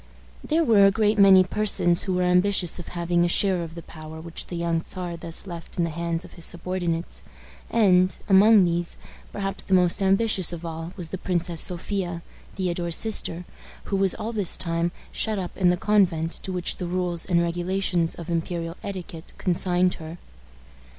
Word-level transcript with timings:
There 0.43 0.63
were 0.63 0.87
a 0.87 0.91
great 0.91 1.19
many 1.19 1.43
persons 1.43 2.01
who 2.01 2.13
were 2.15 2.23
ambitious 2.23 2.79
of 2.79 2.87
having 2.87 3.23
a 3.23 3.27
share 3.27 3.61
of 3.61 3.75
the 3.75 3.83
power 3.83 4.19
which 4.19 4.47
the 4.47 4.55
young 4.55 4.81
Czar 4.81 5.15
thus 5.15 5.45
left 5.45 5.77
in 5.77 5.83
the 5.83 5.91
hands 5.91 6.25
of 6.25 6.33
his 6.33 6.45
subordinates; 6.45 7.21
and, 7.69 8.17
among 8.27 8.65
these, 8.65 8.97
perhaps 9.31 9.61
the 9.63 9.75
most 9.75 10.01
ambitious 10.01 10.51
of 10.51 10.65
all 10.65 10.91
was 10.97 11.09
the 11.09 11.19
Princess 11.19 11.61
Sophia, 11.61 12.23
Theodore's 12.55 12.95
sister, 12.95 13.45
who 13.93 13.95
was 13.95 14.15
all 14.15 14.31
this 14.33 14.57
time 14.57 14.91
shut 15.11 15.37
up 15.37 15.55
in 15.55 15.69
the 15.69 15.77
convent 15.77 16.31
to 16.31 16.51
which 16.51 16.77
the 16.77 16.87
rules 16.87 17.23
and 17.23 17.39
regulations 17.39 18.15
of 18.15 18.27
imperial 18.27 18.77
etiquette 18.83 19.33
consigned 19.37 19.93
her. 20.01 20.17